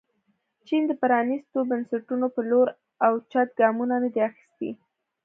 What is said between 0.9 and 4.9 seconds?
پرانیستو بنسټونو په لور اوچت ګامونه نه دي اخیستي.